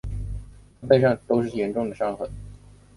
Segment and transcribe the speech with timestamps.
[0.81, 2.27] 她背上都是严重的伤痕